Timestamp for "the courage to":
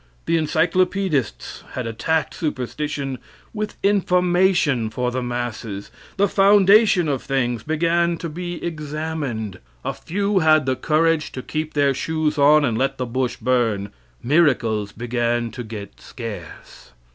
10.65-11.43